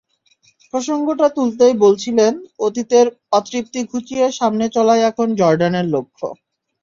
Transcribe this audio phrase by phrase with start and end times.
[0.73, 2.33] প্রসঙ্গটা তুলতেই বলছিলেন,
[2.59, 3.07] অতীতের
[3.31, 6.25] অতৃপ্তি ঘুচিয়ে সামনে চলাই এখন জর্ডানের লক্ষ্য।